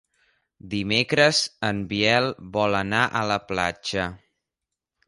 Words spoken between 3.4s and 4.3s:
platja.